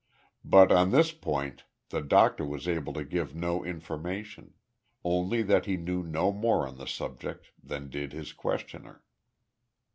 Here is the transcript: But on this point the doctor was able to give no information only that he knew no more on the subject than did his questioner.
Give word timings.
But 0.43 0.71
on 0.71 0.89
this 0.89 1.11
point 1.11 1.65
the 1.89 2.01
doctor 2.01 2.43
was 2.43 2.67
able 2.67 2.91
to 2.93 3.03
give 3.05 3.35
no 3.35 3.63
information 3.63 4.55
only 5.03 5.43
that 5.43 5.67
he 5.67 5.77
knew 5.77 6.01
no 6.01 6.31
more 6.31 6.67
on 6.67 6.79
the 6.79 6.87
subject 6.87 7.51
than 7.63 7.87
did 7.87 8.11
his 8.11 8.33
questioner. 8.33 9.03